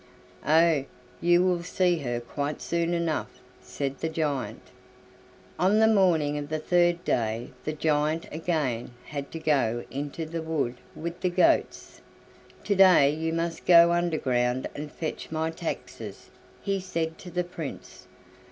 "Oh! 0.47 0.85
you 1.21 1.43
will 1.45 1.61
see 1.61 1.99
her 1.99 2.19
quite 2.19 2.59
soon 2.59 2.95
enough," 2.95 3.39
said 3.61 3.99
the 3.99 4.09
giant. 4.09 4.63
On 5.59 5.77
the 5.77 5.87
morning 5.87 6.39
of 6.39 6.49
the 6.49 6.57
third 6.57 7.03
day 7.05 7.51
the 7.65 7.73
giant 7.73 8.25
again 8.31 8.95
had 9.05 9.31
to 9.33 9.37
go 9.37 9.83
into 9.91 10.25
the 10.25 10.41
wood 10.41 10.73
with 10.95 11.21
the 11.21 11.29
goats. 11.29 12.01
"To 12.63 12.73
day 12.73 13.11
you 13.13 13.31
must 13.31 13.67
go 13.67 13.91
underground 13.91 14.67
and 14.73 14.91
fetch 14.91 15.29
my 15.31 15.51
taxes," 15.51 16.31
he 16.63 16.79
said 16.79 17.19
to 17.19 17.29
the 17.29 17.43
Prince. 17.43 18.07